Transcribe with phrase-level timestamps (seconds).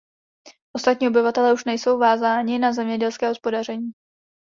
[0.73, 3.91] Ostatní obyvatelé už nejsou vázáni na zemědělské hospodaření.